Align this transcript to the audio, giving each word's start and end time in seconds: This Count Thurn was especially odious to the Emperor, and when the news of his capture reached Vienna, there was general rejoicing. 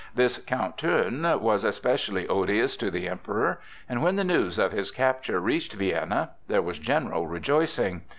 This 0.15 0.39
Count 0.39 0.79
Thurn 0.79 1.21
was 1.41 1.63
especially 1.63 2.27
odious 2.27 2.75
to 2.77 2.89
the 2.89 3.07
Emperor, 3.07 3.59
and 3.87 4.01
when 4.01 4.15
the 4.15 4.23
news 4.23 4.57
of 4.57 4.71
his 4.71 4.89
capture 4.89 5.39
reached 5.39 5.73
Vienna, 5.73 6.31
there 6.47 6.63
was 6.63 6.79
general 6.79 7.27
rejoicing. 7.27 8.01